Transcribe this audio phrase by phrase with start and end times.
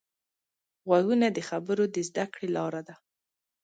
[0.87, 2.95] غوږونه د خبرو د زده کړې لاره ده